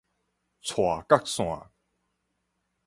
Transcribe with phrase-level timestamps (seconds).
[0.63, 1.69] 斜角線